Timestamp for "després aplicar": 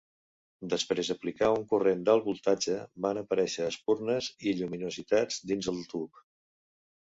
0.69-1.49